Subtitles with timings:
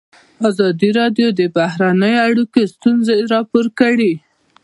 [0.49, 4.13] ازادي راډیو د بهرنۍ اړیکې ستونزې راپور کړي.